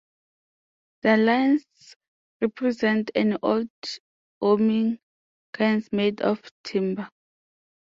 [1.03, 1.63] The lines
[2.41, 3.69] represent an old
[4.39, 4.97] warning
[5.53, 7.07] cairn made of timber.